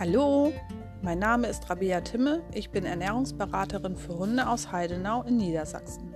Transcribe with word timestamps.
Hallo, 0.00 0.50
mein 1.02 1.18
Name 1.18 1.46
ist 1.48 1.68
Rabia 1.68 2.00
Timme. 2.00 2.42
Ich 2.54 2.70
bin 2.70 2.86
Ernährungsberaterin 2.86 3.96
für 3.96 4.16
Hunde 4.16 4.48
aus 4.48 4.72
Heidenau 4.72 5.24
in 5.24 5.36
Niedersachsen. 5.36 6.14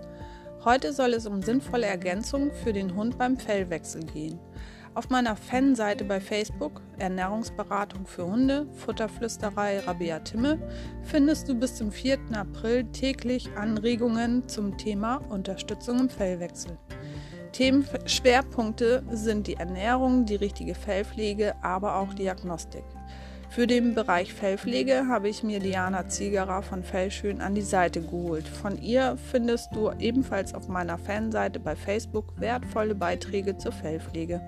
Heute 0.64 0.95
soll 0.95 1.12
es 1.12 1.26
um 1.26 1.42
sinnvolle 1.42 1.85
Ergänzungen 1.85 2.51
für 2.51 2.72
den 2.72 2.97
Hund 2.97 3.19
beim 3.19 3.37
Fellwechsel 3.37 4.03
gehen. 4.06 4.38
Auf 4.94 5.10
meiner 5.10 5.37
Fanseite 5.37 6.04
bei 6.04 6.19
Facebook 6.19 6.81
Ernährungsberatung 6.97 8.06
für 8.06 8.24
Hunde, 8.24 8.67
Futterflüsterei 8.72 9.81
Rabia 9.81 10.21
Timme 10.21 10.58
findest 11.03 11.51
du 11.51 11.54
bis 11.54 11.74
zum 11.74 11.92
4. 11.92 12.21
April 12.32 12.85
täglich 12.85 13.51
Anregungen 13.54 14.48
zum 14.48 14.78
Thema 14.78 15.16
Unterstützung 15.28 16.01
im 16.01 16.09
Fellwechsel. 16.09 16.78
Themenschwerpunkte 17.52 19.02
sind 19.10 19.46
die 19.46 19.56
Ernährung, 19.56 20.24
die 20.24 20.37
richtige 20.37 20.74
Fellpflege, 20.74 21.55
aber 21.62 21.96
auch 21.96 22.14
Diagnostik. 22.14 22.84
Für 23.54 23.68
den 23.68 23.94
Bereich 23.94 24.34
Fellpflege 24.34 25.06
habe 25.06 25.28
ich 25.28 25.44
mir 25.44 25.60
Diana 25.60 26.08
Ziegerer 26.08 26.60
von 26.62 26.82
Fellschön 26.82 27.40
an 27.40 27.54
die 27.54 27.62
Seite 27.62 28.00
geholt. 28.02 28.48
Von 28.48 28.82
ihr 28.82 29.16
findest 29.30 29.76
du 29.76 29.92
ebenfalls 29.92 30.54
auf 30.54 30.66
meiner 30.66 30.98
Fanseite 30.98 31.60
bei 31.60 31.76
Facebook 31.76 32.32
wertvolle 32.40 32.96
Beiträge 32.96 33.56
zur 33.56 33.70
Fellpflege. 33.70 34.40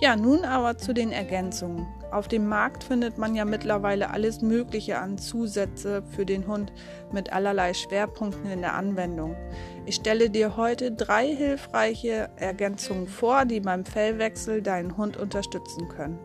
Ja, 0.00 0.16
nun 0.16 0.44
aber 0.44 0.76
zu 0.78 0.94
den 0.94 1.12
Ergänzungen. 1.12 1.86
Auf 2.10 2.26
dem 2.26 2.48
Markt 2.48 2.82
findet 2.82 3.18
man 3.18 3.36
ja 3.36 3.44
mittlerweile 3.44 4.10
alles 4.10 4.42
Mögliche 4.42 4.98
an 4.98 5.16
Zusätze 5.16 6.02
für 6.10 6.26
den 6.26 6.48
Hund 6.48 6.72
mit 7.12 7.32
allerlei 7.32 7.72
Schwerpunkten 7.72 8.50
in 8.50 8.62
der 8.62 8.74
Anwendung. 8.74 9.36
Ich 9.84 9.94
stelle 9.94 10.28
dir 10.28 10.56
heute 10.56 10.90
drei 10.90 11.28
hilfreiche 11.28 12.30
Ergänzungen 12.34 13.06
vor, 13.06 13.44
die 13.44 13.60
beim 13.60 13.84
Fellwechsel 13.84 14.60
deinen 14.60 14.96
Hund 14.96 15.16
unterstützen 15.16 15.88
können. 15.88 16.18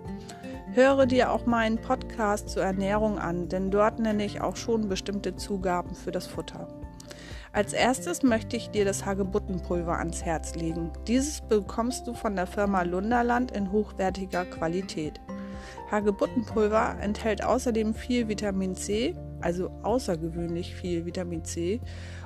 Höre 0.74 1.06
dir 1.06 1.34
auch 1.34 1.46
meinen 1.46 1.80
Podcast 1.80 2.48
zur 2.48 2.64
Ernährung 2.64 3.20
an, 3.20 3.50
denn 3.50 3.72
dort 3.72 4.00
nenne 4.00 4.24
ich 4.24 4.40
auch 4.40 4.56
schon 4.56 4.88
bestimmte 4.88 5.36
Zugaben 5.36 5.96
für 5.96 6.14
das 6.14 6.28
Futter. 6.28 6.70
Als 7.52 7.74
erstes 7.74 8.24
möchte 8.24 8.56
ich 8.56 8.70
dir 8.70 8.86
das 8.86 9.06
Hagebuttenpulver 9.06 10.00
ans 10.00 10.24
Herz 10.24 10.56
legen. 10.56 10.94
Dieses 11.08 11.42
bekommst 11.42 12.08
du 12.08 12.14
von 12.14 12.38
der 12.38 12.48
Firma 12.48 12.84
Lunderland 12.84 13.52
in 13.52 13.70
hochwertiger 13.74 14.46
Qualität. 14.46 15.20
Hagebuttenpulver 15.92 16.96
enthält 17.02 17.44
außerdem 17.44 17.94
viel 17.94 18.30
Vitamin 18.30 18.74
C, 18.74 19.14
also 19.42 19.70
außergewöhnlich 19.84 20.74
viel 20.74 21.06
Vitamin 21.06 21.44
C, 21.44 21.82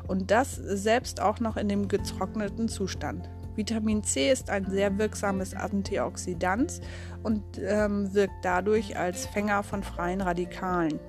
und 0.08 0.30
das 0.30 0.54
selbst 0.54 1.20
auch 1.20 1.40
noch 1.40 1.58
in 1.58 1.68
dem 1.68 1.88
getrockneten 1.88 2.68
Zustand. 2.68 3.28
Vitamin 3.56 4.04
C 4.04 4.32
ist 4.32 4.50
ein 4.50 4.70
sehr 4.70 4.98
wirksames 4.98 5.54
Antioxidant 5.54 6.82
und 7.24 7.44
ähm, 7.60 8.14
wirkt 8.14 8.44
dadurch 8.44 8.98
als 8.98 9.26
Fänger 9.28 9.64
von 9.64 9.84
freien 9.84 10.22
Radikalen. 10.22 11.00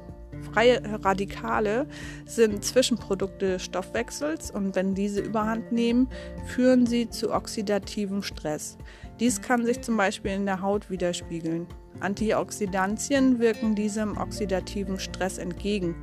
Freie 0.53 0.83
Radikale 1.05 1.87
sind 2.27 2.65
Zwischenprodukte 2.65 3.53
des 3.53 3.65
Stoffwechsels 3.65 4.51
und 4.51 4.77
wenn 4.77 4.95
diese 4.95 5.21
überhand 5.21 5.73
nehmen, 5.73 6.09
führen 6.47 6.87
sie 6.87 7.09
zu 7.09 7.33
oxidativem 7.33 8.23
Stress. 8.23 8.77
Dies 9.19 9.41
kann 9.41 9.65
sich 9.65 9.81
zum 9.81 9.97
Beispiel 9.97 10.33
in 10.33 10.47
der 10.47 10.61
Haut 10.61 10.91
widerspiegeln. 10.91 11.67
Antioxidantien 12.01 13.39
wirken 13.39 13.75
diesem 13.75 14.19
oxidativen 14.19 14.99
Stress 14.99 15.39
entgegen. 15.39 15.95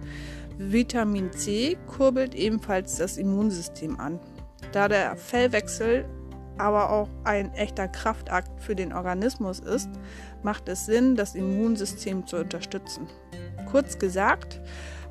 Vitamin 0.58 1.32
C 1.32 1.78
kurbelt 1.88 2.34
ebenfalls 2.36 2.98
das 2.98 3.18
Immunsystem 3.18 4.00
an. 4.00 4.20
Da 4.72 4.88
der 4.88 5.16
Fellwechsel 5.16 6.06
aber 6.58 6.92
auch 6.92 7.10
ein 7.24 7.54
echter 7.54 7.88
Kraftakt 7.88 8.62
für 8.62 8.76
den 8.76 8.94
Organismus 8.94 9.60
ist, 9.60 9.90
macht 10.44 10.70
es 10.70 10.86
Sinn, 10.86 11.16
das 11.16 11.36
Immunsystem 11.36 12.26
zu 12.28 12.38
unterstützen. 12.38 13.08
Kurz 13.70 13.98
gesagt, 13.98 14.62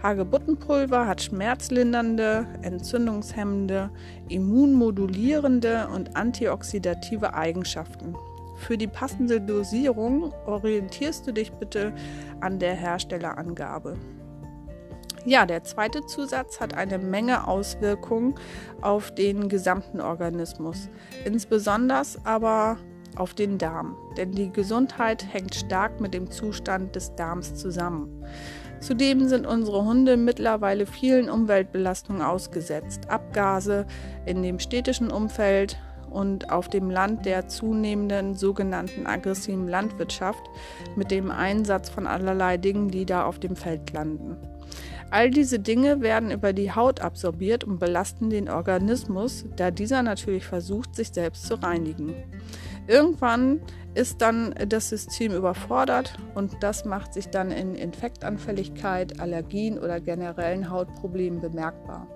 Hagebuttenpulver 0.03 1.07
hat 1.07 1.23
schmerzlindernde, 1.23 2.47
entzündungshemmende, 2.63 3.91
immunmodulierende 4.29 5.89
und 5.95 6.17
antioxidative 6.17 7.35
Eigenschaften. 7.35 8.17
Für 8.57 8.77
die 8.77 8.89
passende 8.89 9.41
Dosierung 9.41 10.33
orientierst 10.47 11.27
du 11.27 11.33
dich 11.33 11.53
bitte 11.53 11.93
an 12.41 12.59
der 12.59 12.75
Herstellerangabe. 12.75 13.97
Ja, 15.25 15.47
der 15.47 15.63
zweite 15.63 16.05
Zusatz 16.05 16.61
hat 16.61 16.75
eine 16.75 16.99
Menge 16.99 17.47
Auswirkungen 17.47 18.35
auf 18.81 19.15
den 19.15 19.49
gesamten 19.49 20.01
Organismus, 20.01 20.89
insbesondere 21.25 22.03
aber 22.25 22.77
auf 23.17 23.35
den 23.35 23.59
Darm, 23.59 23.97
denn 24.17 24.33
die 24.33 24.51
Gesundheit 24.51 25.25
hängt 25.33 25.55
stark 25.55 26.01
mit 26.01 26.13
dem 26.13 26.31
Zustand 26.31 26.97
des 26.97 27.15
Darms 27.15 27.55
zusammen. 27.55 28.25
Zudem 28.81 29.29
sind 29.29 29.47
unsere 29.47 29.85
Hunde 29.85 30.17
mittlerweile 30.17 30.87
vielen 30.87 31.31
Umweltbelastungen 31.31 32.21
ausgesetzt. 32.21 33.09
Abgase 33.09 33.87
in 34.27 34.43
dem 34.43 34.59
städtischen 34.59 35.13
Umfeld 35.13 35.79
und 36.11 36.51
auf 36.51 36.69
dem 36.69 36.91
Land 36.91 37.27
der 37.27 37.47
zunehmenden 37.47 38.35
sogenannten 38.35 39.07
aggressiven 39.07 39.69
Landwirtschaft 39.69 40.43
mit 40.97 41.13
dem 41.13 41.31
Einsatz 41.31 41.91
von 41.91 42.09
allerlei 42.09 42.57
Dingen, 42.57 42.89
die 42.89 43.07
da 43.07 43.25
auf 43.25 43.39
dem 43.39 43.55
Feld 43.55 43.93
landen. 43.93 44.37
All 45.13 45.29
diese 45.29 45.59
Dinge 45.59 46.01
werden 46.01 46.31
über 46.31 46.55
die 46.55 46.73
Haut 46.73 47.01
absorbiert 47.01 47.65
und 47.65 47.79
belasten 47.79 48.31
den 48.31 48.49
Organismus, 48.49 49.45
da 49.57 49.71
dieser 49.71 50.03
natürlich 50.03 50.47
versucht, 50.47 50.97
sich 50.97 51.09
selbst 51.09 51.47
zu 51.47 51.63
reinigen. 51.63 52.15
Irgendwann 52.87 53.61
ist 53.93 54.23
dann 54.23 54.55
das 54.69 54.89
System 54.89 55.35
überfordert 55.35 56.19
und 56.35 56.63
das 56.63 56.87
macht 56.87 57.13
sich 57.13 57.29
dann 57.29 57.51
in 57.51 57.75
Infektanfälligkeit, 57.75 59.21
Allergien 59.21 59.79
oder 59.79 60.01
generellen 60.01 60.71
Hautproblemen 60.71 61.43
bemerkbar. 61.43 62.07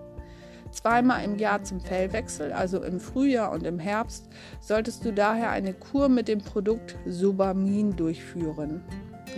Zweimal 0.70 1.22
im 1.22 1.36
Jahr 1.36 1.62
zum 1.64 1.82
Fellwechsel, 1.82 2.50
also 2.50 2.82
im 2.82 2.98
Frühjahr 2.98 3.52
und 3.52 3.66
im 3.66 3.78
Herbst, 3.78 4.26
solltest 4.62 5.04
du 5.04 5.12
daher 5.12 5.50
eine 5.50 5.74
Kur 5.74 6.08
mit 6.08 6.28
dem 6.28 6.38
Produkt 6.38 6.96
Sobamin 7.04 7.94
durchführen. 7.94 8.82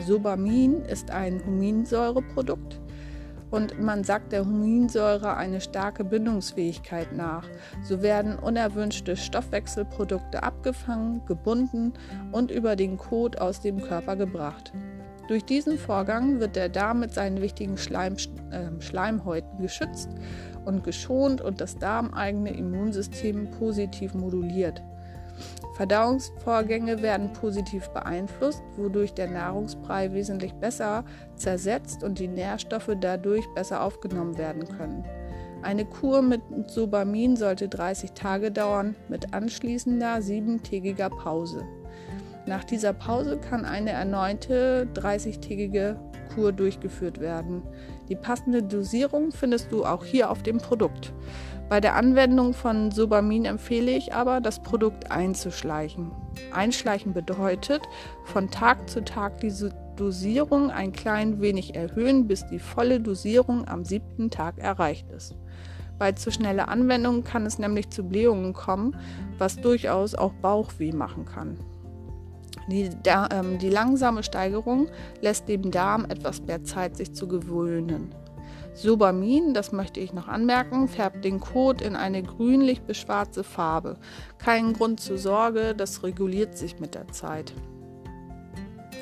Sobamin 0.07 0.83
ist 0.83 1.11
ein 1.11 1.45
Huminsäureprodukt, 1.45 2.79
und 3.51 3.81
man 3.81 4.05
sagt 4.05 4.33
der 4.33 4.45
Huminsäure 4.45 5.37
eine 5.37 5.61
starke 5.61 6.05
Bindungsfähigkeit 6.05 7.13
nach. 7.13 7.45
So 7.83 8.03
werden 8.03 8.39
unerwünschte 8.39 9.17
Stoffwechselprodukte 9.17 10.43
abgefangen, 10.43 11.25
gebunden 11.27 11.95
und 12.33 12.51
über 12.51 12.77
den 12.77 12.97
Kot 12.97 13.41
aus 13.41 13.61
dem 13.61 13.81
Körper 13.81 14.17
gebracht. 14.17 14.73
Durch 15.29 15.45
diesen 15.45 15.77
Vorgang 15.77 16.41
wird 16.41 16.57
der 16.57 16.71
Darm 16.71 17.01
mit 17.01 17.13
seinen 17.13 17.43
wichtigen 17.43 17.77
Schleim, 17.77 18.17
äh, 18.51 18.81
Schleimhäuten 18.81 19.61
geschützt 19.61 20.09
und 20.65 20.85
geschont 20.85 21.43
und 21.43 21.61
das 21.61 21.77
darmeigene 21.77 22.51
Immunsystem 22.51 23.51
positiv 23.51 24.15
moduliert. 24.15 24.83
Verdauungsvorgänge 25.79 27.03
werden 27.03 27.33
positiv 27.33 27.89
beeinflusst, 27.91 28.65
wodurch 28.77 29.15
der 29.15 29.31
Nahrungsbrei 29.31 30.13
wesentlich 30.13 30.53
besser 30.55 31.05
zersetzt 31.37 32.03
und 32.03 32.19
die 32.19 32.27
Nährstoffe 32.27 32.91
dadurch 33.01 33.47
besser 33.55 33.85
aufgenommen 33.85 34.37
werden 34.37 34.67
können. 34.67 35.05
Eine 35.63 35.85
Kur 35.85 36.21
mit 36.21 36.43
Sobamin 36.67 37.37
sollte 37.37 37.69
30 37.69 38.11
Tage 38.11 38.51
dauern, 38.51 38.97
mit 39.09 39.33
anschließender 39.33 40.21
siebentägiger 40.21 41.11
Pause. 41.11 41.65
Nach 42.45 42.65
dieser 42.65 42.93
Pause 42.93 43.39
kann 43.39 43.65
eine 43.65 43.91
erneute 43.91 44.89
30-tägige 44.95 45.95
Kur 46.39 46.53
durchgeführt 46.53 47.21
werden. 47.21 47.63
Die 48.09 48.15
passende 48.15 48.63
Dosierung 48.63 49.33
findest 49.33 49.73
du 49.73 49.85
auch 49.85 50.05
hier 50.05 50.31
auf 50.31 50.45
dem 50.45 50.59
Produkt. 50.59 51.13
Bei 51.69 51.81
der 51.81 51.97
Anwendung 51.97 52.55
von 52.55 52.93
Sobamin 52.93 53.45
empfehle 53.45 53.91
ich 53.91 54.15
aber, 54.15 54.41
das 54.41 54.63
Produkt 54.63 55.11
einzuschleichen. 55.11 56.13
Einschleichen 56.53 57.13
bedeutet, 57.13 57.83
von 58.25 58.51
Tag 58.51 58.89
zu 58.89 59.05
Tag 59.05 59.41
diese 59.41 59.75
Dosierung 59.97 60.71
ein 60.71 60.93
klein 60.93 61.41
wenig 61.41 61.75
erhöhen, 61.75 62.29
bis 62.29 62.47
die 62.47 62.61
volle 62.61 63.01
Dosierung 63.01 63.67
am 63.67 63.85
siebten 63.85 64.31
Tag 64.31 64.59
erreicht 64.59 65.11
ist. 65.11 65.35
Bei 65.99 66.13
zu 66.13 66.31
schneller 66.31 66.69
Anwendung 66.69 67.25
kann 67.25 67.45
es 67.45 67.59
nämlich 67.59 67.91
zu 67.91 68.05
Blähungen 68.05 68.53
kommen, 68.53 68.97
was 69.39 69.57
durchaus 69.57 70.15
auch 70.15 70.33
Bauchweh 70.35 70.93
machen 70.93 71.25
kann. 71.25 71.59
Die, 72.69 72.91
der, 72.91 73.29
ähm, 73.33 73.59
die 73.59 73.71
langsame 73.71 74.23
Steigerung 74.23 74.89
lässt 75.21 75.49
dem 75.49 75.71
Darm 75.71 76.05
etwas 76.09 76.43
mehr 76.43 76.65
Zeit, 76.65 76.97
sich 76.97 77.15
zu 77.15 77.27
gewöhnen. 77.27 78.15
Sobamin, 78.75 79.55
das 79.55 79.73
möchte 79.73 79.99
ich 79.99 80.13
noch 80.13 80.29
anmerken, 80.29 80.87
färbt 80.87 81.25
den 81.25 81.41
Kot 81.41 81.81
in 81.81 81.97
eine 81.97 82.23
grünlich 82.23 82.83
bis 82.83 82.99
schwarze 82.99 83.43
Farbe. 83.43 83.97
Kein 84.39 84.73
Grund 84.73 85.01
zur 85.01 85.19
Sorge, 85.19 85.75
das 85.75 86.05
reguliert 86.05 86.57
sich 86.57 86.79
mit 86.79 86.95
der 86.95 87.09
Zeit. 87.09 87.53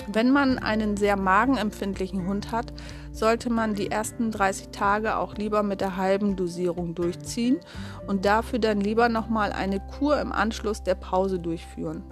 Wenn 0.09 0.31
man 0.31 0.59
einen 0.59 0.97
sehr 0.97 1.17
magenempfindlichen 1.17 2.27
Hund 2.27 2.53
hat, 2.53 2.73
sollte 3.13 3.51
man 3.51 3.75
die 3.75 3.91
ersten 3.91 4.31
30 4.31 4.69
Tage 4.69 5.17
auch 5.17 5.35
lieber 5.35 5.63
mit 5.63 5.81
der 5.81 5.97
halben 5.97 6.37
Dosierung 6.37 6.95
durchziehen 6.95 7.59
und 8.07 8.25
dafür 8.25 8.61
dann 8.61 8.81
lieber 8.81 9.09
nochmal 9.09 9.53
eine 9.53 9.81
Kur 9.81 10.21
im 10.21 10.33
Anschluss 10.33 10.83
der 10.83 10.95
Pause 10.95 11.41
durchführen. 11.41 12.05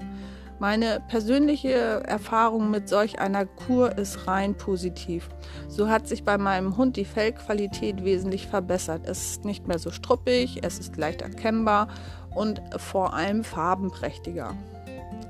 Meine 0.61 1.03
persönliche 1.09 1.73
Erfahrung 1.73 2.71
mit 2.71 2.89
solch 2.89 3.19
einer 3.19 3.45
Kur 3.45 3.99
ist 3.99 4.27
rein 4.27 4.55
positiv. 4.55 5.29
So 5.69 5.89
hat 5.89 6.06
sich 6.06 6.25
bei 6.25 6.39
meinem 6.39 6.77
Hund 6.77 6.97
die 6.97 7.05
Fellqualität 7.05 8.05
wesentlich 8.05 8.47
verbessert. 8.47 9.03
Es 9.05 9.31
ist 9.31 9.45
nicht 9.45 9.67
mehr 9.67 9.79
so 9.79 9.91
struppig, 9.91 10.61
es 10.62 10.79
ist 10.79 10.97
leicht 10.97 11.23
erkennbar 11.23 11.89
und 12.35 12.62
vor 12.77 13.15
allem 13.15 13.43
farbenprächtiger. 13.43 14.56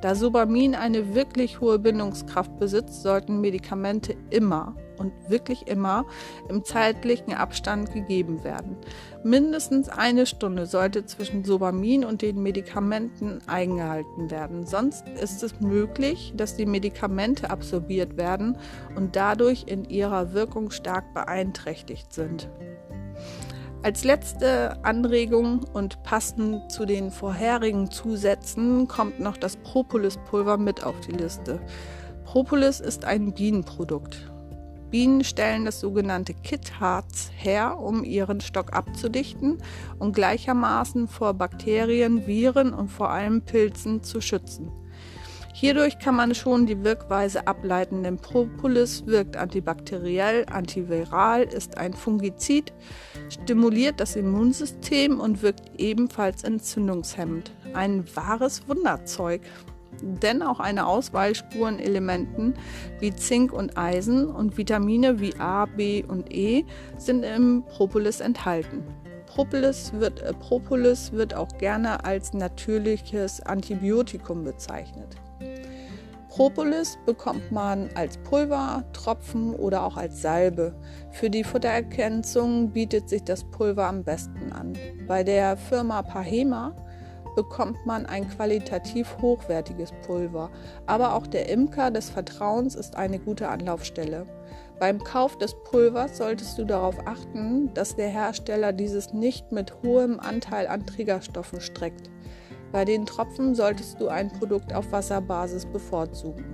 Da 0.03 0.15
Sobamin 0.15 0.75
eine 0.75 1.15
wirklich 1.15 1.61
hohe 1.61 1.79
Bindungskraft 1.79 2.59
besitzt, 2.59 3.03
sollten 3.03 3.41
Medikamente 3.41 4.15
immer 4.29 4.75
und 4.99 5.12
wirklich 5.29 5.67
immer 5.67 6.06
im 6.49 6.64
zeitlichen 6.64 7.35
Abstand 7.35 7.93
gegeben 7.93 8.44
werden. 8.44 8.76
Mindestens 9.23 9.88
eine 9.88 10.26
Stunde 10.26 10.67
sollte 10.67 11.06
zwischen 11.06 11.44
Sobamin 11.44 12.05
und 12.05 12.23
den 12.23 12.43
Medikamenten 12.43 13.41
eingehalten 13.46 14.31
werden. 14.31 14.67
Sonst 14.67 15.08
ist 15.08 15.43
es 15.43 15.61
möglich, 15.61 16.32
dass 16.37 16.56
die 16.56 16.67
Medikamente 16.67 17.50
absorbiert 17.50 18.17
werden 18.17 18.58
und 18.96 19.17
dadurch 19.17 19.64
in 19.67 19.85
ihrer 19.85 20.32
Wirkung 20.32 20.70
stark 20.70 21.14
beeinträchtigt 21.14 22.12
sind. 22.12 22.49
Als 23.85 24.02
letzte 24.02 24.82
Anregung 24.82 25.67
und 25.75 26.02
passend 26.05 26.73
zu 26.73 26.87
den 26.87 27.11
vorherigen 27.11 27.90
Zusätzen 27.90 28.88
kommt 28.88 29.20
noch 29.20 29.37
das 29.37 29.58
Propoluspulver 29.58 30.56
mit 30.56 30.85
auf 30.85 30.99
die 31.00 31.12
Liste. 31.12 31.61
Propolis 32.25 32.81
ist 32.81 33.05
ein 33.05 33.35
Bienenprodukt. 33.35 34.32
Bienen 34.94 35.25
stellen 35.25 35.64
das 35.64 35.81
sogenannte 35.81 36.35
Kittharz 36.35 37.29
her, 37.35 37.81
um 37.81 38.05
ihren 38.05 38.41
Stock 38.41 38.75
abzudichten 38.75 39.58
und 39.99 40.14
gleichermaßen 40.14 41.08
vor 41.08 41.35
Bakterien, 41.35 42.29
Viren 42.29 42.73
und 42.73 42.93
vor 42.93 43.11
allem 43.11 43.43
Pilzen 43.43 44.05
zu 44.05 44.20
schützen. 44.20 44.70
Hierdurch 45.52 45.99
kann 45.99 46.14
man 46.14 46.32
schon 46.37 46.67
die 46.67 46.85
Wirkweise 46.85 47.49
ableiten, 47.49 48.05
denn 48.05 48.19
Propolis 48.19 49.05
wirkt 49.05 49.37
antibakteriell, 49.37 50.46
antiviral, 50.49 51.43
ist 51.43 51.76
ein 51.76 51.93
Fungizid, 51.93 52.73
stimuliert 53.29 53.99
das 53.99 54.14
Immunsystem 54.14 55.19
und 55.19 55.43
wirkt 55.43 55.73
ebenfalls 55.76 56.44
entzündungshemmend. 56.44 57.50
Ein 57.73 58.05
wahres 58.14 58.69
Wunderzeug 58.69 59.40
denn 60.02 60.43
auch 60.43 60.61
eine 60.61 60.87
Auswahl 60.87 61.35
Spurenelementen 61.35 62.55
wie 63.00 63.14
Zink 63.14 63.52
und 63.52 63.76
Eisen 63.76 64.26
und 64.26 64.56
Vitamine 64.56 65.20
wie 65.20 65.35
A, 65.38 65.67
B 65.67 66.05
und 66.05 66.32
E 66.32 66.64
sind 66.99 67.25
im 67.25 67.64
Propolis 67.64 68.20
enthalten. 68.20 68.82
Propolis 69.26 69.93
wird, 69.94 70.23
äh, 70.23 70.32
Propolis 70.32 71.12
wird 71.12 71.35
auch 71.35 71.49
gerne 71.58 72.05
als 72.05 72.35
natürliches 72.35 73.41
Antibiotikum 73.41 74.44
bezeichnet. 74.44 75.17
Propolis 76.29 76.99
bekommt 77.06 77.52
man 77.52 77.88
als 77.94 78.19
Pulver, 78.19 78.82
Tropfen 78.93 79.55
oder 79.55 79.85
auch 79.85 79.97
als 79.97 80.20
Salbe. 80.20 80.75
Für 81.12 81.31
die 81.31 81.44
Futterergänzung 81.44 82.73
bietet 82.73 83.08
sich 83.08 83.23
das 83.23 83.44
Pulver 83.44 83.87
am 83.87 84.02
besten 84.02 84.52
an. 84.52 84.73
Bei 85.06 85.23
der 85.23 85.56
Firma 85.56 86.02
Pahema 86.02 86.75
bekommt 87.35 87.85
man 87.87 88.07
ein 88.07 88.29
qualitativ 88.29 89.17
hochwertiges 89.21 89.93
Pulver. 90.07 90.51
Aber 90.87 91.15
auch 91.15 91.27
der 91.27 91.49
Imker 91.49 91.91
des 91.91 92.11
Vertrauens 92.11 92.75
ist 92.75 92.97
eine 92.97 93.19
gute 93.19 93.49
Anlaufstelle. 93.49 94.27
Beim 94.79 95.03
Kauf 95.03 95.39
des 95.39 95.55
Pulvers 95.65 96.17
solltest 96.17 96.59
du 96.59 96.65
darauf 96.65 96.97
achten, 97.07 97.73
dass 97.75 97.97
der 97.97 98.09
Hersteller 98.09 98.73
dieses 98.73 99.13
nicht 99.13 99.53
mit 99.53 99.73
hohem 99.83 100.19
Anteil 100.21 100.67
an 100.67 100.85
Trägerstoffen 100.85 101.61
streckt. 101.61 102.11
Bei 102.73 102.85
den 102.85 103.07
Tropfen 103.07 103.55
solltest 103.55 104.01
du 104.01 104.09
ein 104.09 104.31
Produkt 104.31 104.75
auf 104.75 104.91
Wasserbasis 104.91 105.67
bevorzugen. 105.67 106.45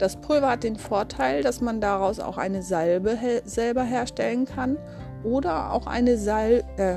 Das 0.00 0.16
Pulver 0.16 0.50
hat 0.50 0.64
den 0.64 0.76
Vorteil, 0.76 1.42
dass 1.42 1.60
man 1.60 1.80
daraus 1.80 2.20
auch 2.20 2.38
eine 2.38 2.62
Salbe 2.62 3.18
selber 3.44 3.84
herstellen 3.84 4.46
kann 4.46 4.78
oder 5.22 5.72
auch 5.72 5.86
eine 5.86 6.16
Sal 6.16 6.64
äh, 6.78 6.96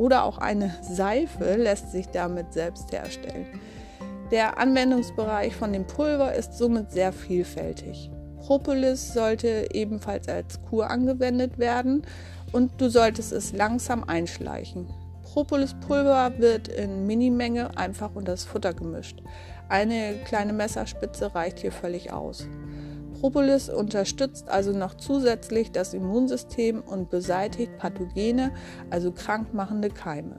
oder 0.00 0.24
auch 0.24 0.38
eine 0.38 0.74
Seife 0.80 1.56
lässt 1.56 1.92
sich 1.92 2.08
damit 2.08 2.54
selbst 2.54 2.90
herstellen. 2.90 3.44
Der 4.30 4.58
Anwendungsbereich 4.58 5.54
von 5.54 5.74
dem 5.74 5.86
Pulver 5.86 6.34
ist 6.34 6.56
somit 6.56 6.90
sehr 6.90 7.12
vielfältig. 7.12 8.10
Propolis 8.38 9.12
sollte 9.12 9.68
ebenfalls 9.74 10.26
als 10.26 10.62
Kur 10.62 10.88
angewendet 10.88 11.58
werden 11.58 12.06
und 12.50 12.80
du 12.80 12.88
solltest 12.88 13.30
es 13.30 13.52
langsam 13.52 14.02
einschleichen. 14.02 14.88
Propolis-Pulver 15.22 16.32
wird 16.38 16.68
in 16.68 17.06
Minimenge 17.06 17.76
einfach 17.76 18.14
unter 18.14 18.32
das 18.32 18.44
Futter 18.44 18.72
gemischt. 18.72 19.22
Eine 19.68 20.14
kleine 20.24 20.54
Messerspitze 20.54 21.34
reicht 21.34 21.58
hier 21.58 21.72
völlig 21.72 22.10
aus. 22.10 22.46
Propolis 23.20 23.68
unterstützt 23.68 24.48
also 24.48 24.72
noch 24.72 24.94
zusätzlich 24.94 25.70
das 25.70 25.92
Immunsystem 25.92 26.80
und 26.80 27.10
beseitigt 27.10 27.76
Pathogene, 27.76 28.52
also 28.88 29.12
krankmachende 29.12 29.90
Keime. 29.90 30.36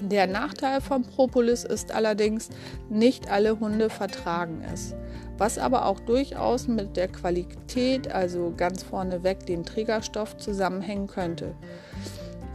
Der 0.00 0.26
Nachteil 0.26 0.80
von 0.80 1.02
Propolis 1.02 1.64
ist 1.64 1.92
allerdings, 1.92 2.48
nicht 2.88 3.30
alle 3.30 3.60
Hunde 3.60 3.90
vertragen 3.90 4.62
es, 4.72 4.94
was 5.36 5.58
aber 5.58 5.86
auch 5.86 6.00
durchaus 6.00 6.68
mit 6.68 6.96
der 6.96 7.08
Qualität, 7.08 8.10
also 8.10 8.52
ganz 8.56 8.82
vorneweg 8.82 9.44
dem 9.44 9.64
Trägerstoff, 9.64 10.36
zusammenhängen 10.38 11.06
könnte. 11.06 11.54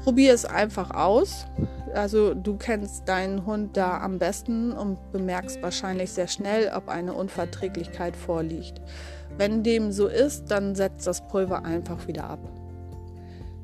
Probier 0.04 0.34
es 0.34 0.44
einfach 0.44 0.92
aus. 0.92 1.46
Also 1.94 2.34
du 2.34 2.58
kennst 2.58 3.08
deinen 3.08 3.46
Hund 3.46 3.78
da 3.78 4.02
am 4.02 4.20
besten 4.20 4.74
und 4.74 4.98
bemerkst 5.12 5.62
wahrscheinlich 5.62 6.12
sehr 6.12 6.28
schnell, 6.28 6.72
ob 6.76 6.90
eine 6.90 7.14
Unverträglichkeit 7.14 8.16
vorliegt. 8.18 8.82
Wenn 9.38 9.64
dem 9.64 9.92
so 9.92 10.08
ist, 10.08 10.52
dann 10.52 10.76
setzt 10.76 11.08
das 11.08 11.26
Pulver 11.28 11.64
einfach 11.64 12.08
wieder 12.08 12.30
ab. 12.30 12.40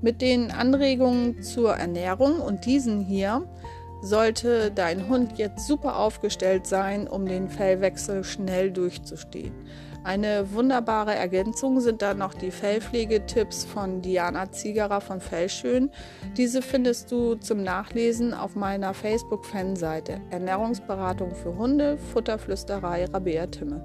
Mit 0.01 0.21
den 0.21 0.51
Anregungen 0.51 1.41
zur 1.44 1.74
Ernährung 1.74 2.39
und 2.39 2.65
diesen 2.65 3.01
hier 3.01 3.44
sollte 4.01 4.71
dein 4.71 5.09
Hund 5.09 5.38
jetzt 5.38 5.68
super 5.68 5.97
aufgestellt 6.00 6.65
sein, 6.65 7.06
um 7.06 7.25
den 7.25 7.50
Fellwechsel 7.50 8.24
schnell 8.24 8.71
durchzustehen. 8.71 9.51
Eine 10.03 10.53
wunderbare 10.53 11.13
Ergänzung 11.13 11.81
sind 11.81 12.01
dann 12.01 12.19
noch 12.19 12.33
die 12.33 12.51
Fellpflegetipps 12.51 13.65
von 13.65 14.01
Diana 14.01 14.49
Ziegerer 14.51 15.01
von 15.01 15.19
Fellschön. 15.19 15.91
Diese 16.37 16.61
findest 16.61 17.11
du 17.11 17.35
zum 17.35 17.63
Nachlesen 17.63 18.33
auf 18.33 18.55
meiner 18.55 18.93
Facebook-Fanseite 18.93 20.21
Ernährungsberatung 20.29 21.35
für 21.35 21.57
Hunde, 21.57 21.97
Futterflüsterei 21.97 23.06
Rabea 23.06 23.47
Timme. 23.47 23.83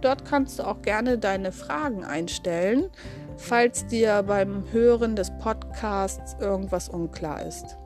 Dort 0.00 0.24
kannst 0.24 0.58
du 0.58 0.64
auch 0.64 0.80
gerne 0.82 1.18
deine 1.18 1.52
Fragen 1.52 2.04
einstellen, 2.04 2.90
falls 3.36 3.86
dir 3.86 4.22
beim 4.22 4.64
Hören 4.72 5.14
des 5.14 5.30
Podcasts 5.38 6.36
irgendwas 6.40 6.88
unklar 6.88 7.44
ist. 7.44 7.76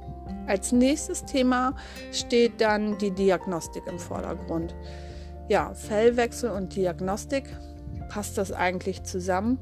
Als 0.47 0.73
nächstes 0.73 1.25
Thema 1.25 1.75
steht 2.13 2.61
dann 2.61 2.99
die 2.99 3.11
Diagnostik 3.11 3.83
im 3.87 3.99
Vordergrund. 3.99 4.75
Ja, 5.49 5.73
Fellwechsel 5.73 6.51
und 6.51 6.77
Diagnostik, 6.77 7.45
passt 8.11 8.37
das 8.37 8.53
eigentlich 8.53 9.05
zusammen? 9.05 9.59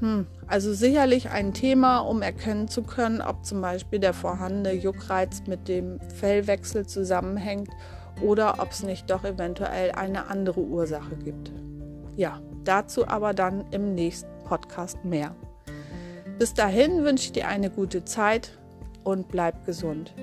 Hm, 0.00 0.26
also 0.46 0.72
sicherlich 0.72 1.30
ein 1.30 1.54
Thema, 1.54 1.98
um 1.98 2.22
erkennen 2.22 2.68
zu 2.68 2.82
können, 2.82 3.20
ob 3.20 3.44
zum 3.44 3.60
Beispiel 3.60 3.98
der 3.98 4.14
vorhandene 4.14 4.72
Juckreiz 4.74 5.42
mit 5.46 5.68
dem 5.68 6.00
Fellwechsel 6.00 6.86
zusammenhängt 6.86 7.70
oder 8.22 8.60
ob 8.60 8.70
es 8.70 8.82
nicht 8.82 9.10
doch 9.10 9.24
eventuell 9.24 9.92
eine 9.92 10.28
andere 10.28 10.60
Ursache 10.60 11.16
gibt. 11.16 11.52
Ja, 12.16 12.40
dazu 12.64 13.08
aber 13.08 13.32
dann 13.32 13.64
im 13.70 13.94
nächsten 13.94 14.30
Podcast 14.44 15.04
mehr. 15.04 15.34
Bis 16.38 16.54
dahin 16.54 17.04
wünsche 17.04 17.26
ich 17.26 17.32
dir 17.32 17.48
eine 17.48 17.70
gute 17.70 18.04
Zeit 18.04 18.58
und 19.04 19.28
bleib 19.28 19.64
gesund. 19.64 20.14